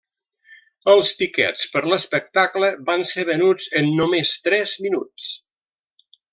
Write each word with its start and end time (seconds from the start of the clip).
Els 0.93 1.11
tiquets 1.19 1.65
per 1.73 1.83
l'espectacle 1.91 2.71
van 2.89 3.05
ser 3.11 3.27
venuts 3.31 3.69
en 3.83 3.95
només 4.01 4.35
tres 4.49 4.77
minuts. 4.89 5.33